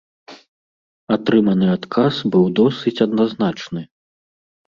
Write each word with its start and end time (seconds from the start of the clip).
Атрыманы 1.15 1.67
адказ 1.75 2.13
быў 2.35 2.45
досыць 2.59 2.97
адназначны. 3.07 3.81